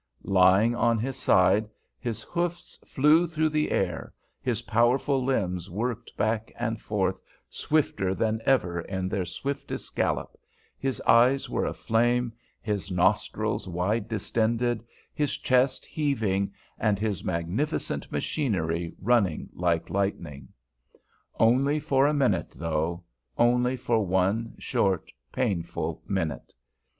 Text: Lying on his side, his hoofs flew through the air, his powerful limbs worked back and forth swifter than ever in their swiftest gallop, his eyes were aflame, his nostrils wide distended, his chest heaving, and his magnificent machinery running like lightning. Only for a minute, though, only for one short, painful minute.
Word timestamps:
Lying 0.23 0.73
on 0.73 0.97
his 0.97 1.15
side, 1.15 1.69
his 1.99 2.23
hoofs 2.23 2.79
flew 2.83 3.27
through 3.27 3.49
the 3.49 3.69
air, 3.69 4.15
his 4.41 4.63
powerful 4.63 5.23
limbs 5.23 5.69
worked 5.69 6.17
back 6.17 6.51
and 6.57 6.81
forth 6.81 7.21
swifter 7.51 8.15
than 8.15 8.41
ever 8.43 8.81
in 8.81 9.07
their 9.09 9.25
swiftest 9.25 9.95
gallop, 9.95 10.39
his 10.79 11.01
eyes 11.01 11.51
were 11.51 11.65
aflame, 11.65 12.33
his 12.63 12.89
nostrils 12.89 13.67
wide 13.67 14.07
distended, 14.07 14.83
his 15.13 15.37
chest 15.37 15.85
heaving, 15.85 16.51
and 16.79 16.97
his 16.97 17.23
magnificent 17.23 18.11
machinery 18.11 18.95
running 18.99 19.49
like 19.53 19.87
lightning. 19.91 20.47
Only 21.39 21.79
for 21.79 22.07
a 22.07 22.11
minute, 22.15 22.53
though, 22.55 23.03
only 23.37 23.77
for 23.77 24.03
one 24.03 24.55
short, 24.57 25.11
painful 25.31 26.01
minute. 26.07 26.53